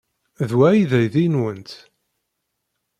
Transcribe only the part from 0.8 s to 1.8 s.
d aydi-nwent?